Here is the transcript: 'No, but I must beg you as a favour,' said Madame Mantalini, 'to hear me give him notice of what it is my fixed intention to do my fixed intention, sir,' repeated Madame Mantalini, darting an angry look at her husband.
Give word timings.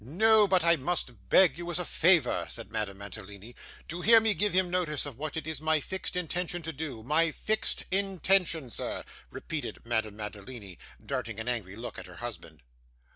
'No, 0.03 0.47
but 0.47 0.63
I 0.63 0.77
must 0.77 1.29
beg 1.29 1.59
you 1.59 1.69
as 1.69 1.77
a 1.77 1.85
favour,' 1.85 2.47
said 2.49 2.71
Madame 2.71 2.97
Mantalini, 2.97 3.55
'to 3.87 4.01
hear 4.01 4.19
me 4.19 4.33
give 4.33 4.51
him 4.51 4.71
notice 4.71 5.05
of 5.05 5.15
what 5.19 5.37
it 5.37 5.45
is 5.45 5.61
my 5.61 5.79
fixed 5.79 6.15
intention 6.15 6.63
to 6.63 6.73
do 6.73 7.03
my 7.03 7.31
fixed 7.31 7.83
intention, 7.91 8.71
sir,' 8.71 9.03
repeated 9.29 9.85
Madame 9.85 10.15
Mantalini, 10.17 10.79
darting 11.05 11.39
an 11.39 11.47
angry 11.47 11.75
look 11.75 11.99
at 11.99 12.07
her 12.07 12.15
husband. 12.15 12.63